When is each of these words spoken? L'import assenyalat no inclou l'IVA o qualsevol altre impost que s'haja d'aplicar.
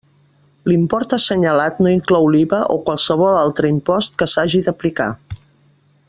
L'import 0.69 1.11
assenyalat 1.17 1.77
no 1.87 1.91
inclou 1.97 2.25
l'IVA 2.35 2.61
o 2.77 2.79
qualsevol 2.89 3.39
altre 3.45 3.73
impost 3.77 4.17
que 4.23 4.29
s'haja 4.35 4.63
d'aplicar. 4.69 5.11